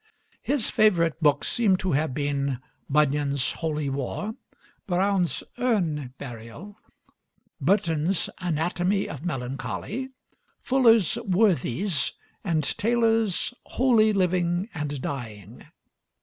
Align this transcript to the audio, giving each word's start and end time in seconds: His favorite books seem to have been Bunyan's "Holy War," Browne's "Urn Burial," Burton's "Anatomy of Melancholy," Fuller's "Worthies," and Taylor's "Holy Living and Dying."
His 0.41 0.67
favorite 0.71 1.21
books 1.21 1.47
seem 1.47 1.77
to 1.77 1.91
have 1.91 2.11
been 2.11 2.59
Bunyan's 2.89 3.51
"Holy 3.51 3.87
War," 3.87 4.33
Browne's 4.87 5.43
"Urn 5.59 6.15
Burial," 6.17 6.75
Burton's 7.61 8.27
"Anatomy 8.39 9.07
of 9.07 9.23
Melancholy," 9.23 10.09
Fuller's 10.59 11.17
"Worthies," 11.17 12.13
and 12.43 12.63
Taylor's 12.79 13.53
"Holy 13.63 14.11
Living 14.11 14.69
and 14.73 14.99
Dying." 15.03 15.65